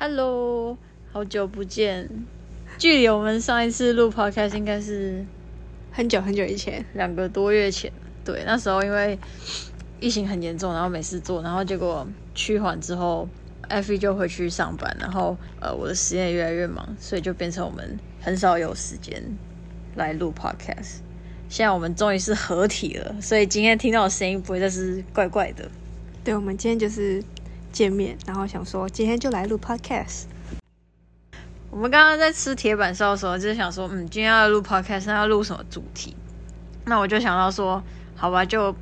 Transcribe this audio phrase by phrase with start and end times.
[0.00, 0.78] Hello，
[1.12, 2.08] 好久不见。
[2.78, 5.26] 距离我们上一次录 podcast 应该是
[5.90, 7.90] 很久很久以前，两个多月前。
[8.24, 9.18] 对，那时候因为
[9.98, 13.28] 疫情很严重，然后没事做，然后结果趋缓之后
[13.62, 19.20] ，F 就回去上班，然后呃，我的实验越来越忙，所以就变成我们很少有时间
[19.96, 20.98] 来录 podcast。
[21.48, 25.68] 现在我们终于是合体了，所以今天听到的声音不会再是怪怪的。
[26.22, 27.20] 对，我们今天就是
[27.72, 30.24] 见面，然后想说今天就来录 podcast。
[31.70, 36.16] 我们刚刚在吃铁板烧的时候，就是想说，嗯，今天要录 podcast，那要录什么主题？
[36.86, 37.82] 那我就想到说，
[38.16, 38.74] 好吧，就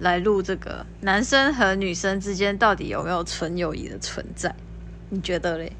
[0.00, 4.52] 来录这个男生和女生之间到底有没有纯友谊的存在？
[5.10, 5.72] 你觉得嘞？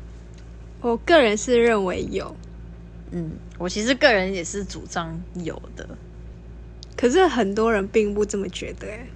[0.81, 2.37] 我个人是认为有，
[3.11, 5.89] 嗯，我其实个人也是主张有的，
[6.97, 8.87] 可是很多人并不这么觉得。
[8.87, 9.07] 哎，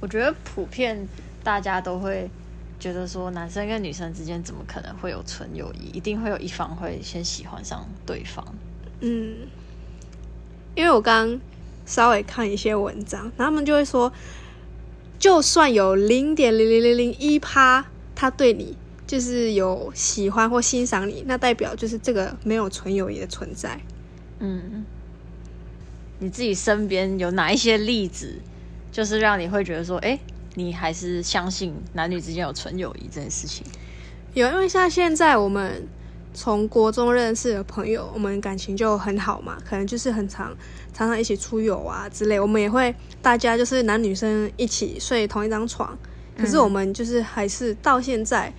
[0.00, 1.08] 我觉得普遍
[1.42, 2.30] 大家都会
[2.82, 5.96] 觉得说，男生跟女生之间怎么可能会有纯友谊？
[5.96, 8.44] 一定会有一方会先喜欢上对方。
[8.98, 9.36] 嗯，
[10.74, 11.40] 因为我刚
[11.86, 14.12] 稍微看一些文章，他们就会说，
[15.16, 23.80] 就算有零点零零零零一趴，他对你就是有喜欢或欣赏你，那代表就是这个没有纯友谊的存在。
[24.40, 24.84] 嗯，
[26.18, 28.40] 你自己身边有哪一些例子，
[28.90, 30.18] 就是让你会觉得说，哎、
[30.54, 33.66] 你还是相信男女之间有纯友谊这件事情？
[34.34, 35.86] 有，因为像现在我们
[36.34, 40.54] 从国中认识的朋友，我们感情就很好嘛，可能就是很常
[40.94, 45.98] 常常一起出游啊之类，我们也会大家就是男女生一起睡同一张床，
[46.36, 48.52] 可是我们就是还是到现在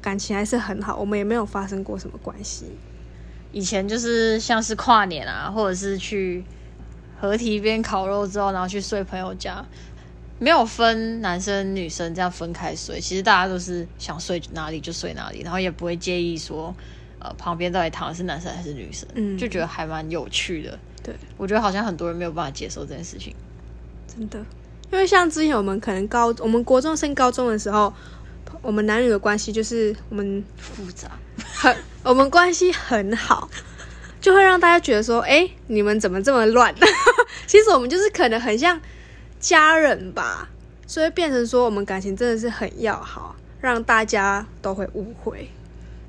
[0.00, 2.66] 感情还是很好，我们也没有发生过什么关系。
[3.52, 6.44] 以前就是像是跨年啊，或者是去
[7.18, 9.64] 合体边烤肉之后，然后去睡朋友家，
[10.38, 16.74] 没有分男生女生这样分开睡，其实大家都是想睡哪里就睡哪里，然后也不会介意说，
[17.18, 20.78] 呃，旁边到底躺的是男生还是女生，嗯就觉得还蛮有趣的。
[21.02, 23.34] 对，我觉得好像很多人没有办法接受这件事情。
[24.06, 24.38] 真的，
[24.92, 27.92] 因为像之前我们可能高我们国中升高中的时候，
[28.60, 31.10] 我们男女的关系就是我们复杂，
[31.54, 33.48] 很，我们关系很好，
[34.20, 36.74] 就会让大家觉得说，哎、你们怎么这么乱？
[37.46, 38.80] 其实我们就是可能很像
[39.38, 40.48] 家人吧，
[40.86, 45.48] 所以变成说我们感情真的是很要好，让大家都会误会。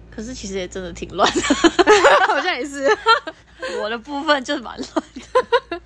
[0.09, 1.41] 可是其实也真的挺乱的。
[2.27, 2.89] 好像也是，
[3.81, 5.03] 我的部分就是蛮乱
[5.69, 5.81] 的，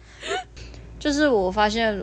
[0.97, 2.01] 就是我发现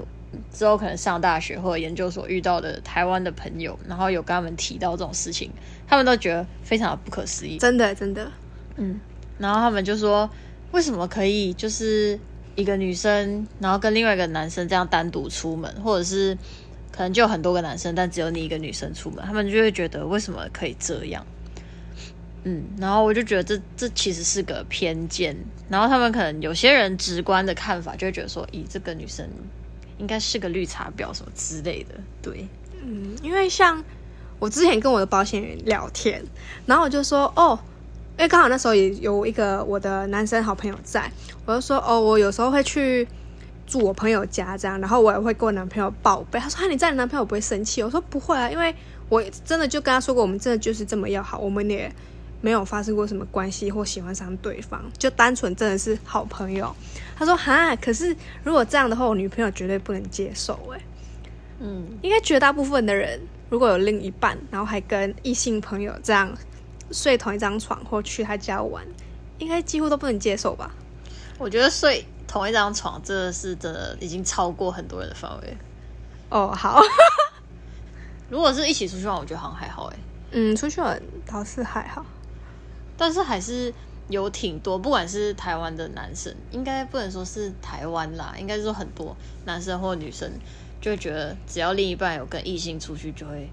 [0.52, 5.50] 之后可能上大学或者研究所遇到的台湾的朋友，然后有跟他们提到这种事情，
[5.86, 7.56] 他们都觉得非常的不可思议。
[7.56, 8.30] 真的真的，
[8.76, 9.00] 嗯，
[9.38, 10.28] 然后他们就说，
[10.72, 12.20] 为什么可以就是
[12.58, 16.36] 一个女生，然后跟另外一个男生这样单独出门，或者是
[16.90, 21.24] 可能就很多个男生，但只有你一个女生出门，他们就会觉得为什么可以这样？
[22.42, 25.36] 嗯，然后我就觉得这这其实是个偏见，
[25.68, 29.24] 然后他们可能有些人直观的看法就会觉得说，咦，这个女生
[29.98, 32.48] 应该是个绿茶婊什么之类的，对，
[32.82, 33.84] 嗯，因为像
[34.40, 36.24] 我之前跟我的保险员聊天，
[36.66, 37.56] 然后我就说，哦，
[38.18, 41.08] 因为刚好那时候也有一个我的男生好朋友在，
[41.46, 43.06] 我就说，哦，我有时候会去
[43.64, 46.40] 住我朋友家这样，然后我也会跟我男朋友报备。
[46.40, 47.80] 他说，啊，你在你男朋友不会生气？
[47.80, 48.74] 我说不会啊，因为
[49.08, 51.88] 我真的就跟他说过，我们真的就是这么要好，我们也
[52.40, 56.74] 没有发生过什么关系或喜欢上对方，就单纯真的是好朋友。
[57.16, 60.80] 他说，哈，可是如果这样的话，我女朋友绝对不能接受、欸，
[61.60, 66.36] 嗯，应该绝大部分的人，如果有另一半，然后还跟异性朋友这样
[66.90, 68.84] 睡同一张床或去他家玩，
[69.38, 70.70] 应该几乎都不能接受吧？
[71.38, 75.56] 我觉得睡同一张床，这个是真的已经超过很多人的范围。
[76.30, 76.80] 哦，好，
[78.28, 79.96] 如果是一起出去玩，我觉得好像还好哎，
[80.32, 82.04] 嗯，出去玩倒是还好，
[82.96, 83.72] 但是还是
[84.08, 90.30] 有挺多，不管是台湾的男生，应该不能说是台湾啦，应该是说很多男生或女生
[90.80, 93.48] 就会觉得，只要另一半有跟异性出去，就会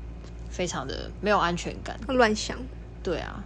[0.49, 1.99] 非常的没有安全感。
[2.07, 2.57] 乱想。
[3.05, 3.43] 对啊，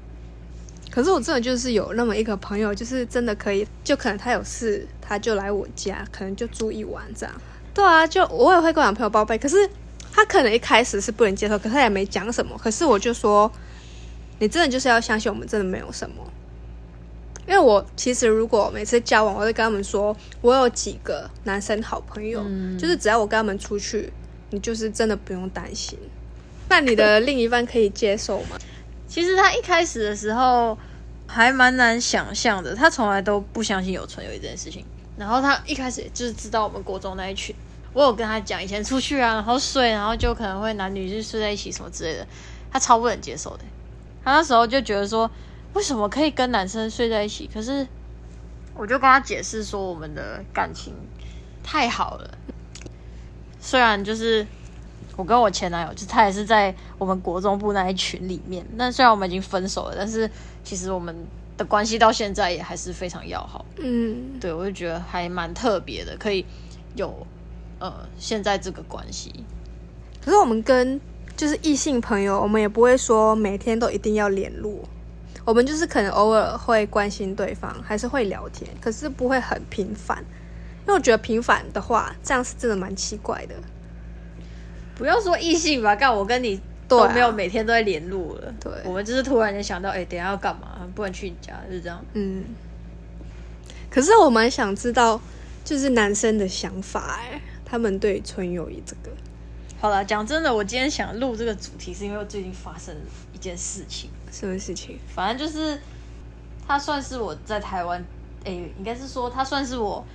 [0.90, 7.36] 可是我真的就是有那么一个朋友，就是真的可以，就可能他有事，他就来我家，可能就住一晚这样。
[7.74, 9.70] 对啊，就我也会跟我男朋友报备，可是
[10.14, 12.58] 他可能一开始是不能接受，可是他也没讲什么。
[12.58, 13.52] 可是我就说，
[14.40, 16.16] 你真的就是要相信我们真的没有什么。
[17.46, 24.14] 因为我其实如果每次交往，我会跟他们说，我有几个男生好朋友，嗯就是只要我跟他们出去，
[24.52, 25.98] 你就是真的不用担心。
[26.70, 28.58] 那你的另一半可以接受吗？
[29.10, 30.78] 其实他一开始的时候
[31.28, 34.86] 还蛮难想象的，他从来都不相信有纯友谊这件事情。
[35.18, 37.54] 然后他一开始就是知道我们国中那一群，
[37.92, 42.26] 我有跟他讲以前出去啊，然后睡，然后就可能会男女就睡在一起什么之类的，
[42.72, 43.64] 他超不能接受的。
[44.24, 45.30] 他那时候就觉得说，
[45.74, 47.50] 为什么可以跟男生睡在一起？
[47.54, 47.86] 可是
[48.76, 50.94] 我就跟他解释说，我们的感情
[51.64, 52.38] 太好了。
[53.60, 54.48] 虽然就是
[55.20, 58.66] 我跟我前男友，就他也是在我们国中部那一群里面。
[58.76, 60.32] 那虽然我们已经分手了，但是
[60.64, 61.14] 其实我们
[61.58, 63.66] 的关系到现在也还是非常要好。
[63.80, 66.46] 嗯，对我就觉得还蛮特别的，可以
[66.96, 67.28] 有
[67.80, 69.44] 呃现在这个关系。
[70.24, 70.98] 可是我们跟
[71.36, 74.74] 就是异性朋友，我们也不会说每天都一定要联络，
[75.44, 80.24] 我们就是可能偶尔会关心对方，还是会聊天，可是不会很频繁。
[80.88, 83.56] 因为我觉得频繁的话，这样是真的蛮奇怪的。
[85.00, 88.54] 不要说异性吧，干我跟你都没有每天都在联络了。
[88.60, 90.86] 对我们就是突然间想到，哎、等一下要干嘛？
[90.94, 92.04] 不能去你家，就是这样。
[92.16, 92.44] 嗯，
[93.90, 95.22] 可是我蛮想知道，
[95.64, 99.10] 就是男生的想法，哎，他们对纯友谊这个，
[99.80, 102.94] 好了，讲真的，我今天想录这个主题，是因为我最近发生
[103.34, 104.10] 一件事情。
[104.30, 105.00] 什么事情？
[105.16, 105.80] 反正就是
[106.68, 108.04] 他算是我在台湾，
[108.44, 110.06] 哎、应该是说他算是我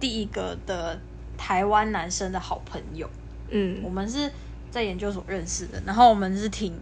[0.00, 0.98] 第一个的
[1.38, 3.08] 台湾男生的好朋友。
[3.52, 4.30] 嗯我们是
[4.70, 6.74] 在研究所认识的，然后我们是挺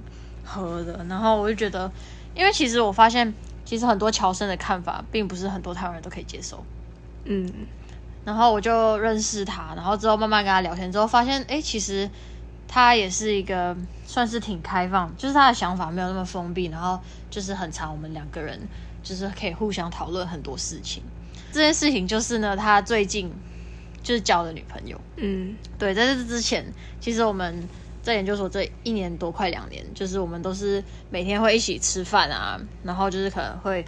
[0.44, 1.90] 合的，然后我就觉得，
[2.34, 3.34] 因为其实我发现，
[3.64, 6.64] 其实很多侨生的看法，并不是很多台湾人都可以接受。
[7.24, 7.52] 嗯
[8.24, 12.08] 然后我就认识他，然后之后慢慢跟他聊天之后，发现，哎，其实
[12.68, 13.76] 他也是一个
[14.06, 17.00] 算是挺开放，就是他的想法没有那么封闭，然后
[17.30, 18.60] 就是很常我们两个人
[19.02, 21.02] 就是可以互相讨论很多事情。
[21.50, 23.32] 这件事情就是呢，他最近
[24.02, 25.00] 就是交了女朋友。
[25.16, 26.64] 嗯对，在这之前，
[27.00, 27.66] 其实我们
[28.02, 33.84] 在研究所这一年多快两年，就是我们都是每天会一起吃饭啊，然后就是可能会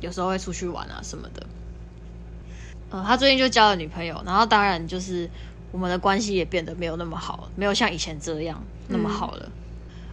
[0.00, 1.46] 有时候会出去玩啊什么的。
[2.92, 5.28] 嗯，他最近就交了女朋友，然后当然就是
[5.70, 9.50] 我们的关系也变得没有那么好，没有像以前这样那么好了。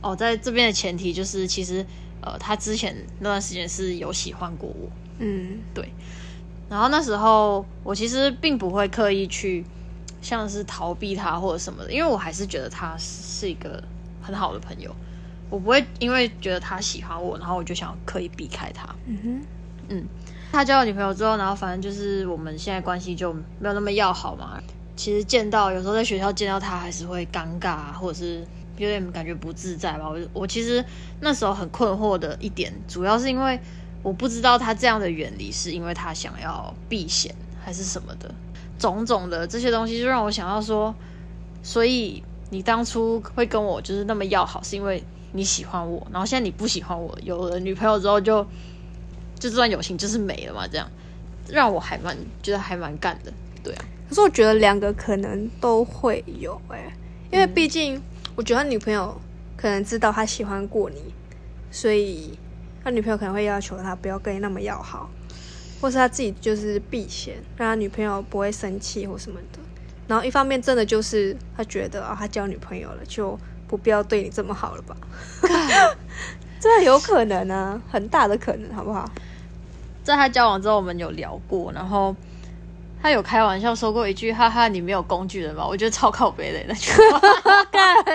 [0.01, 1.85] 哦，在这边的前提就是，其实
[2.21, 4.89] 呃，他之前那段时间是有喜欢过我，
[5.19, 5.59] 嗯
[6.69, 9.65] 然后那时候我其实并不会刻意去
[10.21, 13.83] 像是逃避他或者什么的，因为我还是觉得他是一个
[14.21, 14.95] 很好的朋友，
[15.49, 18.87] 我不会因为觉得他喜欢我，然后我就想要刻意避开他。
[19.07, 19.41] 嗯哼，
[19.89, 20.07] 嗯
[20.51, 24.61] 他交了女朋友之后，然后反正就是我们现在关系就没有那么要好嘛。
[24.95, 28.45] 其实见到有时候在学校见到他还是会尴尬啊，或者是
[28.77, 30.09] 有点感觉不自在吧。
[30.09, 30.83] 我我其实
[31.21, 33.57] 那时候很困惑的一点，主要是因为
[34.01, 38.33] 我不知道他这样的远离是因为他想要避嫌还是什么的，
[38.77, 40.93] 种种的这些东西就让我想到说，
[41.61, 45.03] 所以你当初会跟我就是那么要好，是因为
[45.33, 48.43] 你喜欢我，然后现在你不喜欢我，有了女朋友之后就
[49.37, 50.89] 就这段友情就是没了嘛，这样
[51.47, 56.91] 让我还蛮觉得还蛮干的，对啊，可是我觉得两个可能都会有哎、
[57.31, 58.01] 因为毕竟
[58.35, 59.19] 我觉得他女朋友
[59.57, 60.97] 可能知道他喜欢过你，
[61.69, 62.37] 所以
[62.83, 65.09] 他女朋友可能会要求他不要跟你那么要好，
[65.81, 69.59] 或是他自己就是避嫌，让他女朋友不会生气或什么的。
[70.07, 73.37] 然后一方面真的就是他觉得啊，他交女朋友了，就
[73.67, 74.97] 不必要对你这么好了吧？
[76.59, 79.09] 这有可能啊，很大的可能，好不好？
[80.03, 82.15] 在他交往之后，我们有聊过，然后
[83.01, 87.21] 他有开玩笑说过一句：“哈哈，你没有工具人吧？”我觉得超靠背的那句话，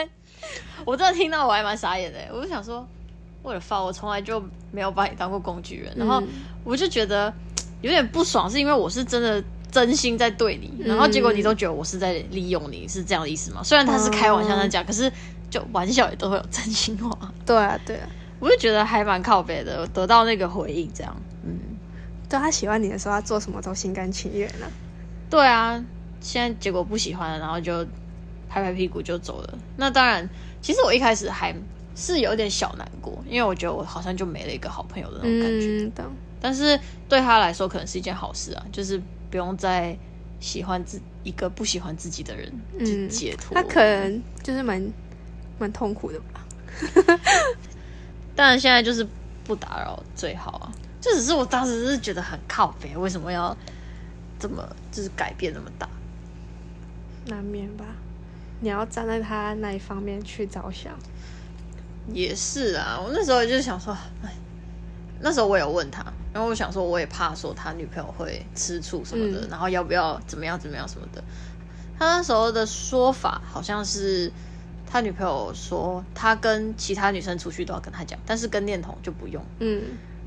[0.84, 2.84] 我真的听到我还蛮傻眼的，我就想说，
[3.44, 4.42] 我的发，我从来就
[4.72, 6.28] 没有把你当过工具人，然后嗯
[6.64, 7.32] 我就觉得
[7.82, 13.62] 有点不爽，是因为我是真的真心在对你，然后结果你都觉得我是在利用你，是这样的意思吗？
[13.62, 15.12] 虽然他是开玩笑在讲，可是
[15.50, 18.08] 就玩笑也都会有真心话，对啊，对啊，
[18.40, 21.14] 我就觉得还蛮靠背的，得到那个回应，这样，
[21.44, 21.58] 嗯。
[22.26, 24.66] 对他喜欢你的时候，他做什么都心甘情愿啊。
[25.28, 25.84] 对啊，
[26.20, 27.84] 现在结果不喜欢了，然后就
[28.48, 29.58] 拍拍屁股就走了。
[29.76, 30.28] 那当然，
[30.62, 31.54] 其实我一开始还
[31.94, 35.90] 是有点小难过，因为我觉得我好像就没了一个好朋友的那种感觉。
[35.98, 39.96] 嗯，但是对他来说，可能是一件好事啊，就是不用再
[40.40, 43.54] 喜欢自一个不喜欢自己的人，就嗯解脱。
[43.54, 44.84] 他可能就是蛮
[45.58, 46.46] 蛮痛苦的吧。
[48.34, 49.06] 当然现在就是
[49.44, 50.72] 不打扰最好啊。
[51.00, 53.56] 这只是我当时是觉得很靠北，为什么要
[54.38, 55.88] 这么就是改变那么大？
[57.26, 57.84] 难免吧，
[58.60, 60.92] 你要站在他那一方面去着想。
[62.12, 64.30] 也是啊，我那时候就想说，哎，
[65.20, 71.22] 那时候我有问他，然后我想说，我也怕说他女朋友会吃醋什么的，嗯然后要不要怎么样怎么样什么的。
[71.98, 74.30] 他那时候的说法好像是
[74.90, 79.44] 他女朋友说，他跟其他女生出去都要跟他讲，但是跟念童就不用。
[79.60, 79.82] 嗯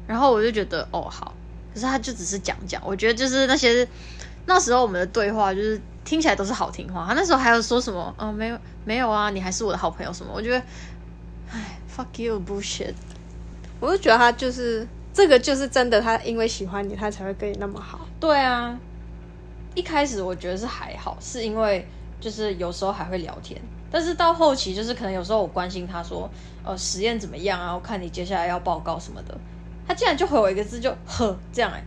[0.07, 1.33] 然后我就觉得，哦，好，
[1.73, 3.85] 可是他就只是讲讲，我觉得就是那些
[4.45, 7.05] 那时候我们的对话，就是听起来都是好听话。
[7.05, 10.63] 他那时候还有说什么，嗯，没有没有啊，你还是我的好朋友什么，我觉得，唉
[11.97, 12.93] ，fuck you bullshit。
[13.79, 18.01] 我就觉得他就是这个，就是真的，他因为喜欢你，他才会跟你那么好。
[18.19, 18.77] 对啊，
[19.75, 21.87] 一开始我觉得是还好，是因为
[22.19, 23.61] 就是有时候还会聊天，
[23.91, 26.29] 但是到后期就是可能有时候我关心他说，
[26.63, 27.73] 呃，实验怎么样啊？
[27.73, 29.37] 我看你接下来要报告什么的，
[29.87, 31.83] 他竟然就回我一个字就呵这样哎、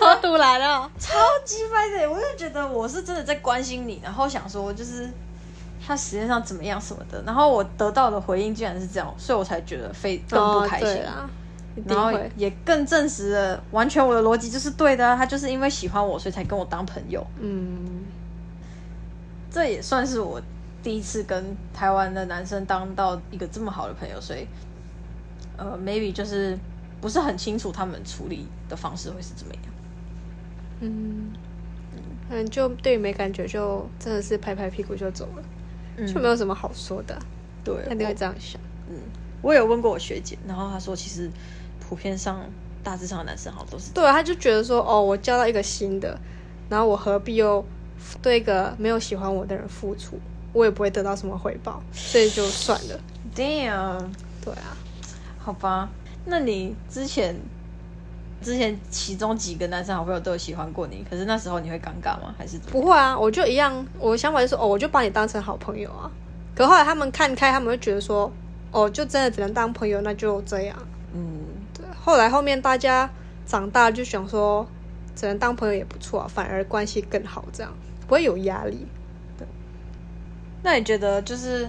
[0.00, 5.10] 好突然了，超级掰的，我就觉得我是真的在关心你，然后想说就是
[5.90, 11.02] 他实际上怎么样什么的，然后我得到的回应竟然是这样，所以我才觉得非更不开心。
[11.86, 12.12] 然后。
[12.36, 17.26] 也更证实了，完全我的逻辑就是对的啊、他就是因为喜欢我，所以才跟我当朋友。
[17.40, 18.04] 嗯，
[19.50, 20.40] 这也算是我
[20.82, 24.46] 第一次跟台湾的男生当到一个这么好的朋友，所以
[25.56, 26.58] 呃，maybe 就是
[27.00, 29.62] 不是很清楚他们处理的方式会是怎么样。
[30.80, 31.30] 嗯，
[32.28, 35.42] 可能就对你没感觉，就真的是拍拍屁股就走了，
[36.00, 37.18] 嗯就没有什么好说的。
[37.62, 38.60] 对，他就会这样想。
[38.88, 38.96] 嗯
[39.42, 41.30] 我有问过我学姐，然后她说其实
[41.80, 42.44] 普遍上
[42.82, 46.18] 大致上的男生好像都是对，他就觉得说，哦，我交到一个新的，
[46.68, 47.64] 然后我何必又
[48.20, 50.18] 对一个没有喜欢我的人付出，
[50.52, 53.00] 我也不会得到什么回报，所以就算了。
[53.34, 54.04] damn，
[54.44, 54.76] 对啊，
[55.38, 55.88] 好吧？
[56.26, 57.34] 那你之前
[58.42, 62.34] 之前其中几个男生好朋友都有喜欢过你，可是那时候你会尴尬吗？
[62.38, 62.58] 还是？
[62.70, 66.10] 不会啊，我就一样，我的想法就是，哦，我就把你当成好朋友啊。
[66.54, 68.30] 可后来他们看开，他们会觉得说，
[68.70, 70.76] 哦，就真的只能当朋友，那就这样。
[71.12, 71.40] 嗯，
[71.74, 73.08] 对，后来后面大家
[73.46, 74.66] 长大就想说，
[75.14, 77.72] 只能当朋友也不错啊，反而关系更好，这样
[78.06, 78.86] 不会有压力。
[79.36, 79.46] 对
[80.62, 81.68] 那你觉得就是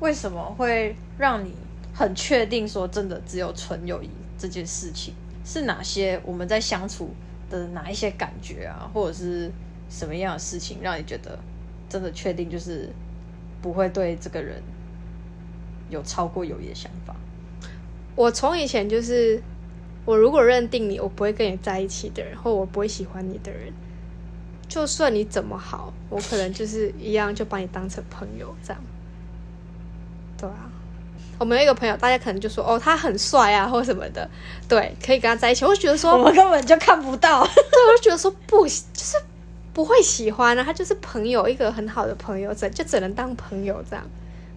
[0.00, 1.54] 为什么会让你
[1.94, 5.14] 很确定说真的只有纯友谊这件事情？
[5.52, 7.10] 是哪些我们在相处
[7.50, 9.50] 的哪一些感觉啊，或者是
[9.88, 11.36] 什么样的事情让你觉得
[11.88, 12.88] 真的确定就是
[13.60, 14.62] 不会对这个人
[15.88, 17.16] 有超过友谊的想法？
[18.14, 19.42] 我从以前就是，
[20.04, 23.72] 我如果认定你，我不会跟你在一起的人，或我不会喜欢你的人，
[24.68, 28.80] 就算你怎么好，我可能就是一样就把你当成朋友这样。
[30.38, 30.70] 对啊，
[31.38, 34.28] 我们有一个朋友，大家可能就说哦，他很帅啊，或什么的，
[34.68, 35.64] 对，可以跟他在一起。
[35.64, 37.42] 我就觉得说，我们根本就看不到。
[37.46, 39.16] 对，我就觉得说不，就是
[39.72, 44.04] 不会喜欢啊，他就是朋友，一个很好的朋友，只就只能当朋友这样，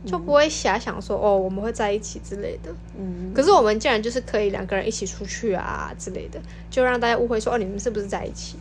[0.06, 2.70] 就不会遐想说哦，我们会在一起之类的。
[2.98, 8.58] 嗯，可是我们竟然就是可以两个人一起出去啊之类的，就让大家误会说哦，你们是不是在一起？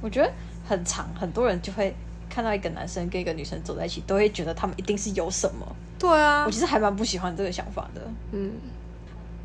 [0.00, 0.30] 我觉得
[0.68, 1.94] 很长，很多人就会
[2.36, 5.66] 看到一个男生跟一个女生走在一起，都会觉得他们一定是有什么。
[5.98, 6.44] 对啊。
[6.44, 8.02] 我，其实还蛮不喜欢这个想法的。
[8.32, 8.52] 嗯，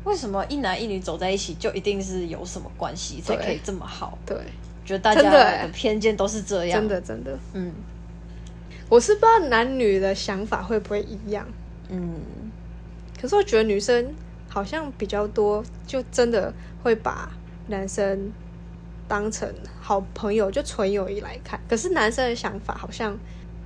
[0.04, 4.18] 为什么一男一女走在一起就一定是有什么关系才可以这么好？
[4.26, 4.36] 对，
[4.84, 6.80] 觉得大家的偏见都是这样。
[6.80, 7.72] 真，的真的，嗯。
[8.90, 11.46] 我是不知道男女的想法会不会一样，
[11.88, 12.20] 嗯，
[13.18, 14.14] 可是我觉得女生
[14.50, 17.30] 好像比较多，就真的会把
[17.68, 18.30] 男生
[19.08, 21.60] 当成好朋友，就纯友谊来看。
[21.68, 23.16] 可是男生的想法好像，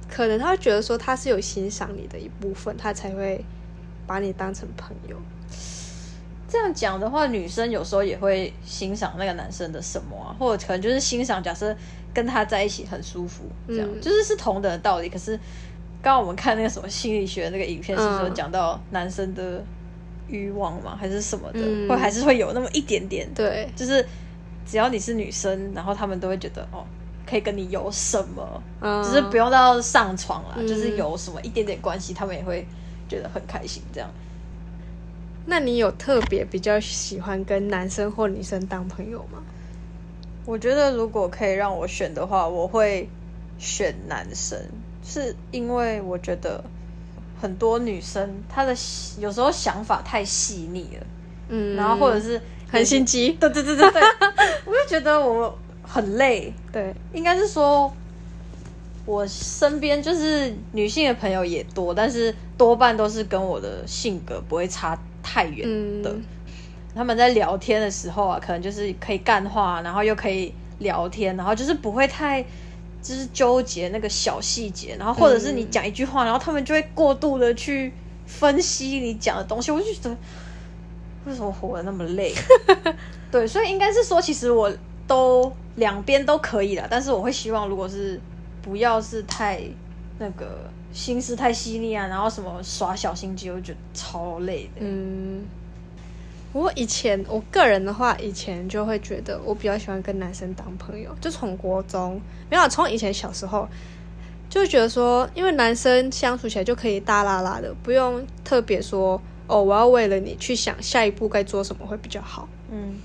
[0.09, 3.45] 可能他会觉得说他是有欣赏你的一部分，他才会
[4.07, 5.17] 把你当成朋友。
[6.49, 11.77] 这样讲的话，女生有时候也会欣赏那个男生的什么啊，或者可能就是欣赏，假设
[12.15, 15.09] 跟他在一起很舒服，这样、嗯就是是同等的道理。
[15.09, 15.37] 可是
[16.01, 18.35] 刚刚我们看那个什么心理学那个影片，是说嗯。
[18.35, 19.63] 讲到男生的
[20.29, 21.89] 欲望嘛，还是什么的，嗯。
[21.89, 24.07] 会还是会有那么一点点，对，就是
[24.67, 26.85] 只要你是女生，然后他们都会觉得哦，
[27.25, 32.67] 可以跟你有什么，嗯，只是不用到上床啦，嗯就是有什么一点点关系，他们也会
[33.09, 34.11] 觉得很开心，这样。
[35.47, 39.39] 那你有特别比较喜欢跟男生或女生当朋友吗？
[40.45, 43.09] 我觉得如果可以让我选的话，我会
[43.59, 44.59] 选男生，
[45.05, 46.63] 是因为我觉得
[47.41, 48.75] 很多女生她的
[49.21, 51.07] 有时候想法太细腻了，
[51.49, 54.03] 嗯，然后或者是很心机，对对对对对，
[54.67, 57.93] 我就觉得我很累，对，应该是说。
[59.09, 66.11] 我身边就是女性的朋友也多，但是多半都是跟我的性格不会差太远的。
[66.11, 66.25] 嗯。
[66.93, 72.43] 他们在聊天的时候啊，可能就是可以干话，然后又可以聊天，然后就是不会太
[73.01, 77.93] 就是纠结那个小细节，然后或者是你讲一句话，然后他们就会过度的去
[78.27, 80.17] 分析你讲的东西，我就觉得
[81.27, 82.33] 为什么活得那么累？
[83.31, 84.73] 对，所以应该是说，其实我
[85.07, 88.21] 都两边都可以了，但是我会希望，如果是
[88.63, 89.61] 不要是太
[90.19, 94.81] 那个心思太细腻啊，然后什么耍小心机，我就觉得超累的。
[94.81, 95.45] 嗯，
[96.53, 103.69] 我以前我个人的话，以前就会觉得我比较喜欢跟男生当朋友，就从国中没有从以前小时候
[104.49, 112.49] 就会觉得说，因为男生相处起来就可以大啦啦的，不用特别说哦，我要为了你去想下一步该做什么会比较好。
[112.71, 112.99] 嗯，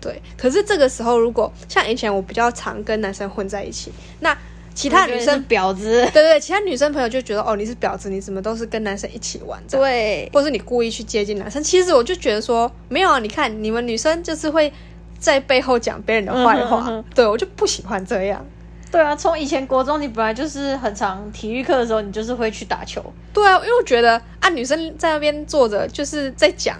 [0.00, 4.36] 对，可是这个时候如果像以前我比较常跟男生混在一起，那
[4.74, 5.44] 其他女生。
[5.48, 11.60] 婊子，对对对，其他女生朋友就觉得哦你是婊子，你怎么都是跟男生一起玩对，或是你故意去接近男生。
[11.62, 14.72] 其实我就觉得说没有啊，你看你们女生就是会
[15.18, 18.44] 在背后讲别人的坏话，嗯哼嗯哼对我就不喜欢这样。
[18.90, 23.04] 对啊，从以前国中，你本来就是很常体育课的时候，你就是会去打球。
[23.34, 26.78] 对啊，因为我觉得啊，女生在那边坐着就是在讲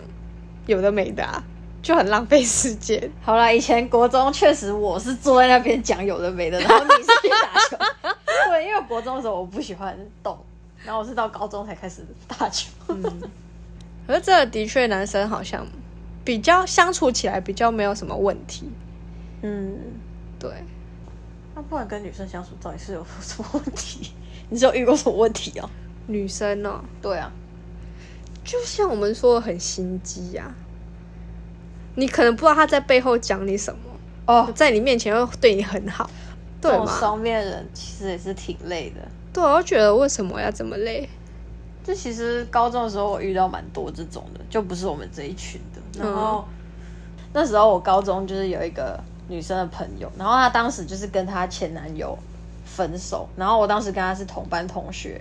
[0.66, 1.42] 有的没的啊，
[1.82, 3.10] 就很浪费时间。
[3.20, 7.76] 好啦，以前国中确实我是坐在那边讲有的没的，然后你是去打球。
[8.50, 10.38] 对，因为国中的时候我不喜欢动，
[10.82, 12.70] 然后我是到高中才开始打球。
[14.06, 15.66] 可是这的确男生好像
[16.24, 18.70] 比较相处起来比较没有什么问题。
[19.42, 19.76] 嗯，
[20.38, 20.50] 对，
[21.54, 24.12] 那不然跟女生相处到底是有什么问题？
[24.48, 25.68] 你是有遇过什么问题哦？
[26.06, 27.30] 女生呢、对啊，
[28.48, 30.54] 就像我们说的很心机呀、
[31.96, 33.78] 你可能不知道他在背后讲你什么，
[34.24, 36.08] 哦，在你面前又对你很好，
[36.58, 36.86] 对吗？
[36.98, 39.06] 双面人其实也是挺累的。
[39.34, 41.06] 对，我就觉得为什么要这么累？
[41.84, 46.02] 这其实高中的时候我遇到蛮多这种的，就不是我们这一群的。
[46.02, 46.48] 然后、
[47.34, 52.18] 那时候我高中就是有一个女生的朋友，然后她当时就是跟她前男友
[52.64, 55.20] 分手，然后我当时跟她是同班同学，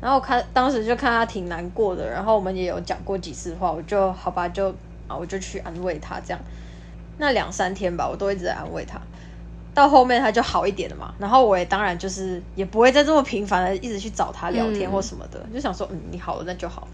[0.00, 4.70] 然后我看当时就看他挺难过的，然后我们也有讲过几次话，我就好吧，就
[5.06, 6.40] 啊我就去安慰他这样。
[7.18, 9.00] 那两三天吧，我都一直在安慰他。
[9.74, 16.86] 到后面他就好一点了嘛，然后我也当然就是也不会再这么频繁的一直去找他聊天嗯或什么的，就想说嗯你好了那就好。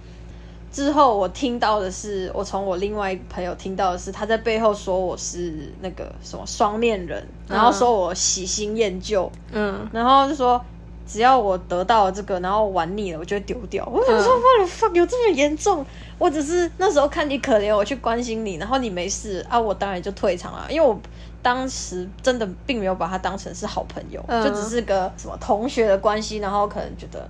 [0.70, 10.62] 之后我听到的是，我从我另外一个朋友听到的是，他在背后说我是那个什么双面人，然后说我喜新厌旧，嗯，然后就说
[11.06, 13.84] 只要我得到了这个，然后玩腻了，我就会丢掉。
[13.90, 15.84] 我想说，嗯我的 fuck 有这么严重？
[16.18, 20.99] 我只是那时候看你可怜，我去关心你，然后你没事啊，我当然就退场了，因为我
[21.42, 27.29] 当时真的并没有把他当成是好朋友，嗯就只是个什么同学的关系，然后可能觉得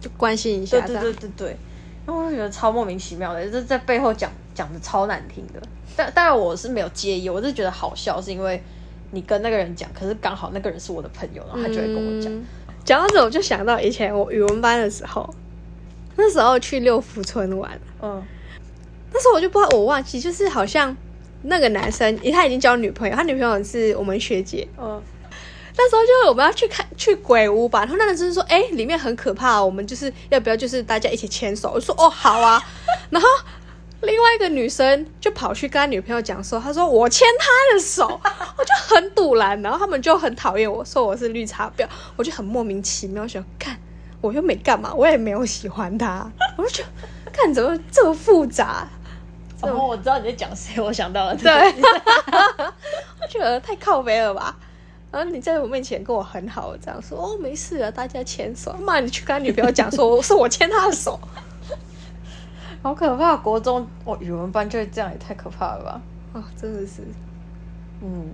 [0.00, 0.94] 就关心一下对。
[0.94, 1.56] 对对对对，
[2.06, 5.60] 然后我就觉得超莫名其妙的，就是在背后讲讲的超难听的。
[5.96, 8.62] 但当然我是没有介意，我是觉得好笑，是因为
[9.10, 12.32] 你跟那个人讲，可是刚好那个人是我的朋友，然后他就会跟我讲。
[12.32, 12.44] 嗯
[12.84, 15.28] 讲到这，我就想到以前我语文班的时候，
[16.16, 18.22] 那时候去六福村玩，嗯
[19.12, 20.96] 那时候我就不知道，我忘记，就是好像
[21.42, 24.66] 那个男生他已经交女朋友，他女朋友是我们学姐。
[24.78, 25.02] 嗯
[25.80, 32.60] 那时候就我们要去看去鬼屋吧，然后那男生说：“哎、里面很可怕、哦，我们就是要不要就是大家一起牵手？”我说：“哦，好啊。”
[33.10, 33.28] 然后
[34.00, 38.06] 另外一个女生就跑去跟他女朋友讲说：“他说我牵他的手。
[38.56, 43.76] ”我就很堵然，然后他们就很讨厌我说我是绿茶婊，我就很莫名其妙想看，
[44.20, 46.88] 我又没干嘛，我也没有喜欢他，我就觉得
[47.32, 48.88] 看怎么这么复杂，
[49.60, 51.34] 然后我知道你在讲谁，我想到了。
[51.34, 51.52] 对，
[53.20, 54.56] 我觉得太靠背了吧。
[55.10, 58.72] 然后你在我面前跟我很好，这样说哦，没事啊，大家牵手。
[58.80, 61.18] 妈，你去跟他女朋友讲说是我牵她的手，
[62.82, 63.36] 好可怕！
[63.36, 66.00] 国中哦语文班就是这样，也太可怕了吧？
[66.32, 67.02] 哦，真的是，
[68.00, 68.24] 嗯，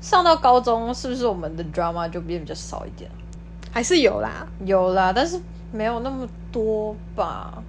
[0.00, 3.10] 上到高中是不是我们的 drama 就变比较少一点？
[3.72, 4.46] 还是有啦。
[4.64, 5.40] 有啦，但是
[5.72, 7.62] 没有那么多吧？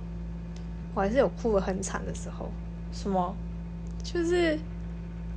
[0.93, 2.49] 我还是有哭的很惨的时候，
[2.91, 3.35] 什么？
[4.03, 4.57] 就是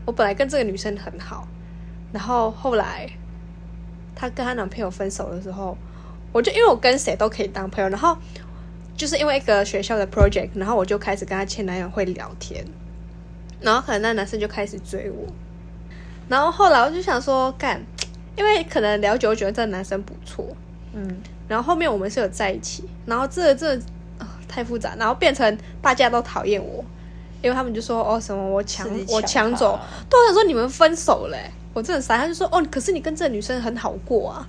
[0.05, 1.49] 我本来跟这个女生很好，
[2.13, 3.09] 然后后来
[4.15, 5.75] 她跟她男朋友分手的时候，
[6.33, 8.15] 我就因为我跟谁都可以当朋友，然后
[8.99, 12.63] 就是因为一个学校的 project，然后我就开始跟她前男友会聊天，
[13.61, 15.25] 然后可能那男生就开始追我，
[16.29, 17.81] 然后后来我就想说干，
[18.37, 20.45] 因为可能聊久我觉得这个男生不错，
[20.93, 23.77] 嗯，然后后面我们是有在一起，然后这这、
[24.19, 26.85] 啊太复杂，然后变成大家都讨厌我，
[27.41, 29.79] 因为他们就说哦什么我抢我抢走，
[30.11, 34.49] 对我想说你们分手嘞、我真的傻，他就说哦可是你跟这个女生很好过啊，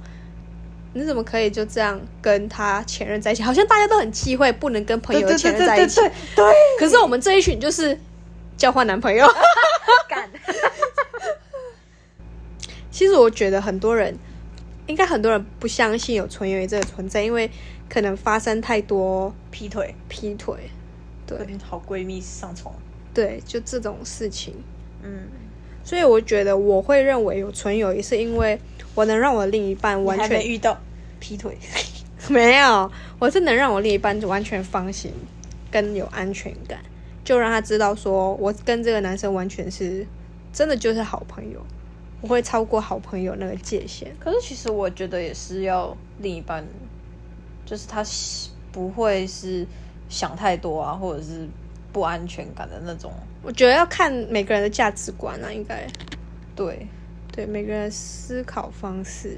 [0.93, 3.43] 你怎么可以就这样跟他前任在一起？
[3.43, 7.97] 好像大家都很忌讳不能跟朋友的前任在一起，对对可是我们这一群就是
[8.58, 9.28] 交换男朋友。
[10.10, 10.30] 干，
[12.89, 14.17] 其实我觉得很多人，
[14.88, 17.49] 应该很多人不相信有纯友谊这个存在，因为
[17.88, 20.69] 可能发生太多劈腿，劈腿，
[21.28, 22.73] 对跟好闺蜜上床。
[23.13, 24.56] 对，就这种事情。
[25.04, 25.28] 嗯，
[25.89, 28.60] 所以我觉得我会认为有纯友谊，是因为
[28.93, 30.78] 我能让我另一半完全遇到
[31.19, 31.58] 劈腿，
[32.30, 35.12] 没有，我是能让我另一半完全放心，
[35.71, 36.78] 跟有安全感，
[37.25, 40.06] 就让他知道说我跟这个男生完全是
[40.54, 41.60] 真的就是好朋友，
[42.21, 44.15] 不会超过好朋友那个界限。
[44.19, 46.63] 可是其实我觉得也是要另一半，
[47.65, 48.06] 就是他
[48.71, 49.65] 不会是
[50.08, 51.47] 想太多啊，或者是
[51.91, 53.12] 不安全感的那种。
[53.41, 55.88] 我觉得要看每个人的价值观啊，应该
[56.56, 56.88] 对，
[57.32, 59.38] 对每个人的思考方式。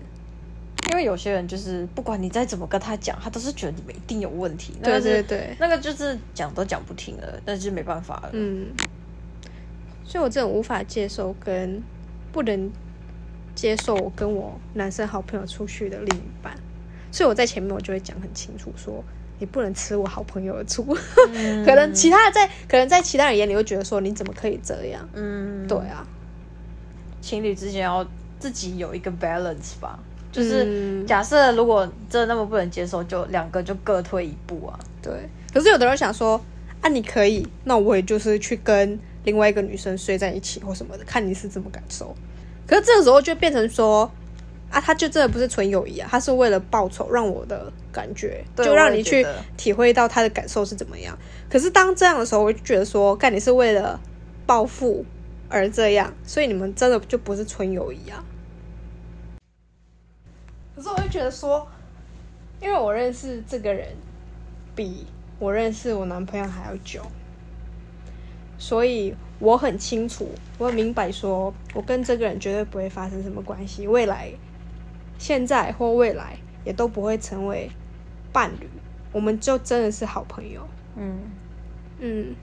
[0.89, 4.73] 因为有些人就是不管你再怎么跟他讲，他都是觉得你们一定有问题。
[4.81, 8.29] 那对对对，那个就是讲都讲不听了，但是没办法了。
[8.33, 8.67] 嗯，
[10.03, 11.81] 所以我这种无法接受跟
[12.31, 12.69] 不能
[13.53, 16.57] 接受我跟我男生好朋友出去的另一半，
[17.11, 19.03] 所以我在前面我就会讲很清楚说。
[19.41, 20.95] 你不能吃我好朋友的醋，
[21.33, 25.09] 嗯 可能其他在可能在其他人眼里会觉得说你怎么可以这样？
[25.13, 26.05] 嗯，对啊，
[27.21, 28.05] 情侣之间要
[28.39, 29.99] 自己有一个 balance 吧。
[30.31, 34.79] 就是嗯假设如果真的那么不能接受，就两个就各退一步啊。
[35.01, 35.11] 对。
[35.51, 36.39] 可是有的人想说
[36.81, 42.15] 啊，你可以，那我也就是去跟另外一个女生睡在一起或什么的，看你是怎么感受。
[42.67, 44.09] 可是这个时候就变成说
[44.71, 49.25] 啊，他就真的不是纯友谊啊，他是为了报仇，让我的感觉对就让你去
[49.57, 51.17] 体会到他的感受是怎么样。
[51.49, 53.99] 可是当这样的时候，我就觉得说，干你是为了
[54.45, 55.05] 报复
[55.49, 58.23] 而这样，所以你们真的就不是纯友谊啊。
[60.75, 61.67] 可是我就觉得说，
[62.61, 63.89] 因为我认识这个人
[64.73, 65.05] 比
[65.37, 67.01] 我认识我男朋友还要久，
[68.57, 74.31] 所以我很清楚，我很明白说，我跟这个人绝对不会发生什么关系，未来、
[75.21, 77.69] 现在或未来也都不会成为
[78.33, 78.67] 伴侣，
[79.11, 80.67] 我们就真的是好朋友。
[80.95, 81.19] 嗯，
[81.99, 82.35] 嗯，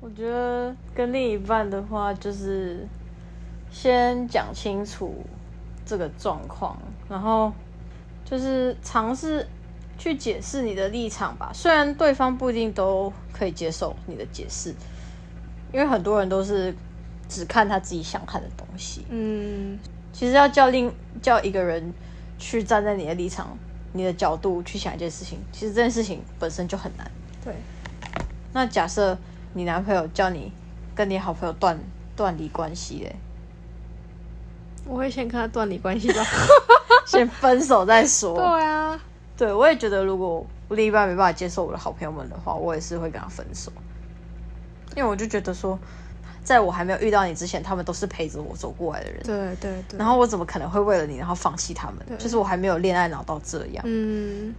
[0.00, 2.84] 我觉得跟另一半的话，就是
[3.70, 5.14] 先讲清楚
[5.84, 6.76] 这个状况，
[7.08, 7.52] 然后
[8.24, 9.46] 就是尝试
[9.96, 11.52] 去解释你的立场吧。
[11.54, 14.74] 虽然对方不一定都可以接受你的解释，
[15.72, 16.74] 因为很多人都是
[17.28, 19.06] 只看他自己想看的东西。
[19.10, 19.78] 嗯，
[20.12, 21.92] 其实要叫另叫一个人
[22.38, 23.56] 去站在你的立场、
[23.92, 27.10] 你的角度去想一件事情，其实这件事情本身就很难。
[27.44, 27.54] 对，
[28.52, 29.16] 那假设
[29.54, 30.52] 你男朋友叫你
[30.94, 31.78] 跟你好朋友断
[32.14, 33.16] 断离关系嘞，
[34.84, 36.24] 我会先跟他断离关系吧。
[37.06, 38.34] 先分手再说。
[38.34, 39.00] 对啊，
[39.36, 43.70] 对，我也觉得，如果我另一半没办法接受我的好朋友们的话，我也是会跟他分手，
[44.96, 45.78] 因为我就觉得说，
[46.46, 49.98] 在我还没有遇到你之前，他们都是陪着我走过来的人，对对对。
[49.98, 52.18] 然后我怎么可能会为了你然后放弃他们？
[52.18, 54.54] 就是我还没有恋爱脑到这样，嗯，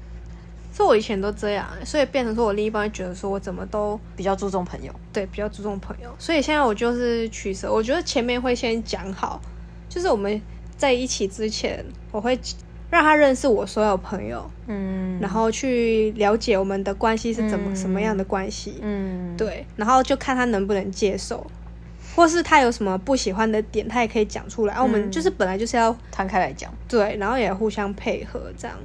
[0.74, 4.94] 所以我以前都这样，所以变成说我另一半觉得说我怎么都比较注重朋友。
[5.14, 9.40] 对比较注重朋友，所以现在我就是取舍，我觉得前面会先讲好，
[9.88, 10.42] 就是我们
[10.76, 12.38] 在一起之前，我会
[12.90, 15.20] 让他认识我所有朋友，嗯。
[15.22, 17.76] 然后去了解我们的关系是怎么、嗯。
[17.76, 21.44] 什么样的关系，嗯，对，然后就看他能不能接受，
[22.18, 24.74] 或是他有什么不喜欢的点，他也可以讲出来。
[24.74, 26.74] 啊，我们嗯就是本来就是要摊开来讲。
[26.90, 28.76] 对，然后也互相配合这样。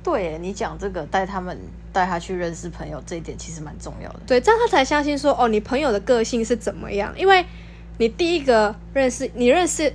[0.00, 1.58] 对，你讲这个带他们
[1.92, 4.20] 带他去认识朋友这一点其实蛮重要的。
[4.28, 7.12] 对，这样他才相信说，哦，你朋友的个性是怎么样？
[7.18, 7.44] 因为
[7.98, 9.90] 你第一个认识，你认识，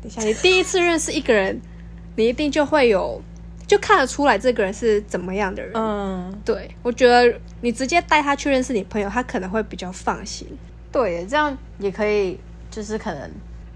[0.00, 1.60] 等一下，你第一次认识一个人，
[2.14, 3.20] 你一定就会有，
[3.66, 5.72] 就看得出来这个人是怎么样的人。
[5.74, 10.46] 嗯，对，我觉得你直接带他去认识你朋友，他可能会比较放心。
[10.90, 12.38] 对耶，这样也可以，
[12.70, 13.30] 就是可能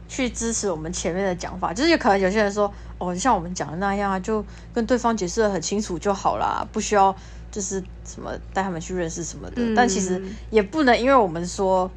[0.09, 7.15] 去支持我们前面的讲法，就是有可能有些人说，哦，像我们讲的那样啊，就跟对方解释的很清楚就好啦，不需要
[7.51, 9.57] 就是什么带他们去认识什么的。
[9.57, 11.91] 嗯但其实也不能因为我们说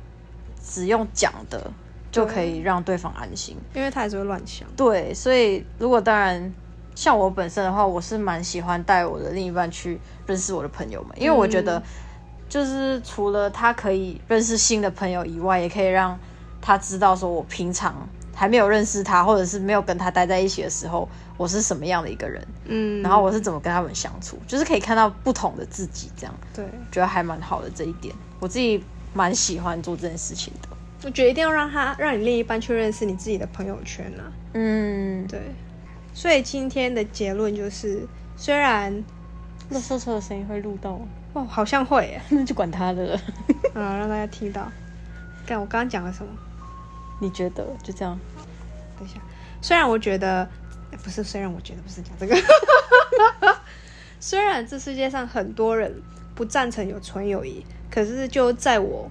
[0.63, 1.71] 只用讲的
[2.11, 3.55] 就可以让对方安心。
[3.73, 4.67] 因为他还是会乱想。
[4.75, 6.53] 对，所以如果当然
[6.93, 11.81] 像我本身的话，我是蛮喜欢带我的另一半去认识我的朋友们，因为我觉得
[12.47, 16.17] 就是除了他可以认识新的朋友以外，也可以让
[16.61, 26.33] 他知道说我平常还没有认识他，或者是没有跟他待在一起的时候，我是什么样的一个人，嗯，然后我是怎么跟他们相处，就是可以看到不同的自己，这样。
[26.53, 30.69] 对，觉得还蛮好的这一点，我自己蛮喜欢做这件事情的。
[31.03, 34.31] 我觉得一定要让他让你另一半去认识你自己的朋友圈啊。
[34.53, 35.39] 嗯，对，
[36.13, 39.03] 所以今天的结论就是，虽然
[39.69, 41.05] 那车车的声音会录到吗？
[41.33, 43.15] 哦好像会耶， 那就管他的了。
[43.73, 44.71] 啊， 让大家听到。
[45.45, 46.31] 看我刚刚讲了什么？
[47.19, 48.17] 你觉得就这样？
[48.99, 49.19] 等一下，
[49.61, 50.47] 虽然我觉得
[50.91, 52.35] 哎不是，虽然我觉得不是讲这个，
[54.19, 55.93] 虽然这世界上很多人
[56.33, 59.09] 不赞成有纯友谊，可是就在我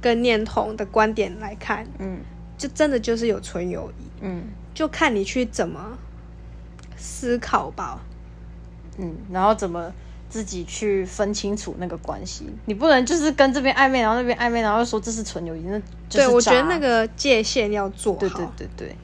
[0.00, 2.20] 跟念童的观点来看，嗯
[2.56, 5.98] 就真的就是有纯友谊，嗯就看你去怎么
[6.96, 8.00] 思考吧。
[8.98, 9.92] 嗯，然后怎么
[10.28, 12.46] 自己去分清楚那个关系？
[12.66, 15.78] 你不能就是跟这边暧昧，然后那边暧昧，然后又说这是纯友谊，那
[16.08, 18.20] 就是对，我觉得那个界限要做好。
[18.20, 18.96] 对对对对。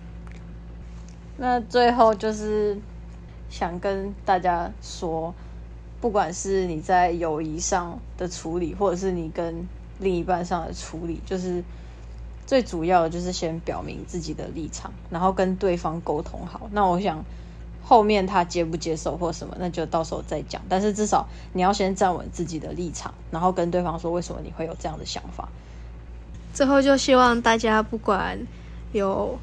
[1.37, 2.77] 那最后就是
[3.49, 5.33] 想跟大家说，
[6.01, 9.67] 不管是你在友谊上的处理，或者是你跟
[10.01, 11.63] 另一半上的处理，就是
[12.47, 16.69] 最主要的就是先表明自己的立场，然后跟对方沟通好。
[16.73, 17.25] 那我想
[17.89, 20.61] 后面他接不接受或什么，那就到时候再讲。
[20.69, 25.49] 但是至少你要先站稳自己的立场，然后跟对方说为什么你会有这样的想法。
[26.53, 28.39] 最后就希望大家不管
[28.93, 29.39] 有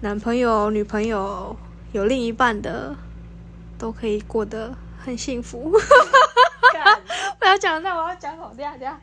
[0.00, 1.54] 男朋友、女朋友、
[1.92, 2.96] 有另一半的，
[3.76, 5.70] 都可以过得很幸福。
[7.38, 8.98] 不要讲那，我要讲好，等下等下。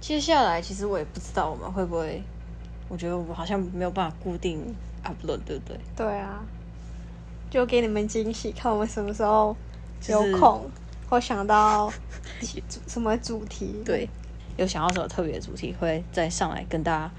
[0.00, 2.20] 接下来其实我也不知道我们会不会，
[2.88, 5.78] 我觉得我好像没有办法固定 upload，对不对？
[5.96, 6.42] 对啊，
[7.54, 9.54] 就给你们惊喜，看我们什么时候
[10.00, 10.68] 就是有空，
[11.08, 11.88] 或想到
[12.68, 13.80] 主什么主题。
[13.86, 14.08] 对，
[14.56, 17.10] 有想到什么特别的主题，会再上来跟大家，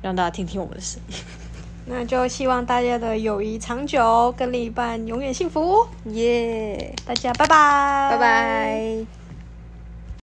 [0.00, 1.14] 让大家听听我们的声音。
[1.84, 5.86] 那就希望大家的友谊长久，跟另一半永远幸福。
[6.06, 9.21] 耶、大家拜拜，拜拜。